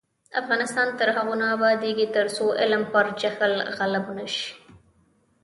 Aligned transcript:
افغانستان 0.41 0.87
تر 0.99 1.07
هغو 1.15 1.33
نه 1.41 1.45
ابادیږي، 1.55 2.05
ترڅو 2.15 2.45
علم 2.61 2.83
پر 2.93 3.05
جهل 3.21 3.53
غالب 3.77 4.05
نشي. 4.17 4.49